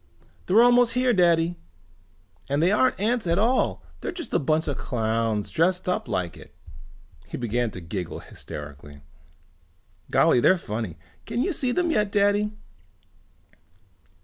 [0.47, 1.57] "They're almost here, Daddy!
[2.49, 3.83] And they aren't ants at all.
[3.99, 6.55] They're just a bunch of clowns dressed up like it."
[7.27, 9.01] He began to giggle hysterically.
[10.09, 10.97] "Golly, they're funny.
[11.27, 12.51] Can you see them yet, Daddy?"